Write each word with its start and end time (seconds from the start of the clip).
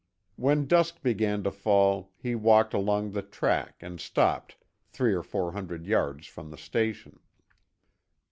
When 0.35 0.65
dusk 0.65 1.03
began 1.03 1.43
to 1.43 1.51
fall 1.51 2.09
he 2.17 2.33
walked 2.33 2.73
along 2.73 3.11
the 3.11 3.21
track 3.21 3.75
and 3.81 4.01
stopped 4.01 4.57
three 4.87 5.13
or 5.13 5.21
four 5.21 5.51
hundred 5.51 5.85
yards 5.85 6.25
from 6.25 6.49
the 6.49 6.57
station. 6.57 7.19